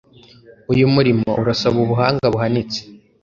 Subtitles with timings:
[0.71, 2.79] Uyu murimo urasaba ubuhanga buhanitse